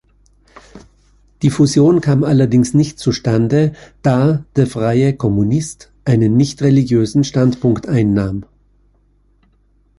Die 1.43 1.51
Fusion 1.51 2.01
kam 2.01 2.23
allerdings 2.23 2.73
nicht 2.73 2.97
zustande 2.97 3.73
da 4.01 4.43
"De 4.57 4.65
Vrije 4.65 5.15
Communist" 5.15 5.91
einen 6.05 6.35
nicht-religiösen 6.37 7.23
Standpunkt 7.23 7.87
einnahm. 7.87 8.45